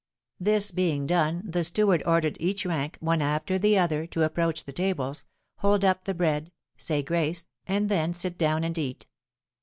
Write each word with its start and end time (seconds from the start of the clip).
This 0.39 0.71
being 0.71 1.05
done, 1.05 1.43
the 1.47 1.63
steward 1.63 2.01
ordered 2.07 2.35
each 2.39 2.65
rank, 2.65 2.97
one 3.01 3.21
after 3.21 3.59
the 3.59 3.77
other, 3.77 4.07
to 4.07 4.23
approach 4.23 4.63
the 4.63 4.73
tables, 4.73 5.25
hold 5.57 5.85
up 5.85 6.05
the 6.05 6.15
bread, 6.15 6.51
say 6.75 7.03
grace, 7.03 7.45
and 7.67 7.87
then 7.87 8.11
sit 8.15 8.35
down 8.35 8.63
and 8.63 8.75
eat. 8.79 9.05